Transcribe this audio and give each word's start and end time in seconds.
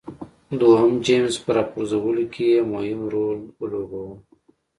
دویم 0.59 0.93
جېمز 1.05 1.35
په 1.43 1.49
راپرځولو 1.57 2.23
کې 2.33 2.43
یې 2.53 2.59
مهم 2.73 2.99
رول 3.13 3.39
ولوباوه. 3.59 4.13